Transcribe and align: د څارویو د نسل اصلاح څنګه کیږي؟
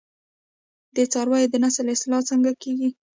د 0.95 0.97
څارویو 1.11 1.51
د 1.53 1.55
نسل 1.63 1.85
اصلاح 1.95 2.21
څنګه 2.29 2.51
کیږي؟ 2.61 2.89